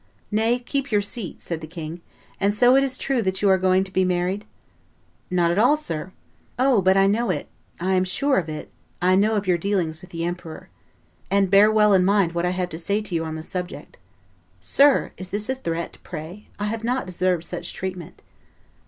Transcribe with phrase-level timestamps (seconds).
[0.31, 2.01] "Nay, keep your seat," said the king;
[2.39, 4.45] "and so it is true that you are going to be married?"
[5.29, 6.11] "Not at all, sir."
[6.57, 7.47] "O, but I know it;
[7.79, 10.69] I am sure of it; I know of your dealings with the emperor.
[11.29, 13.97] And bear well in mind what I have to say to you on the subject."
[14.59, 15.11] "Sir!
[15.17, 16.47] is this a threat, pray?
[16.57, 18.23] I have not deserved such treatment."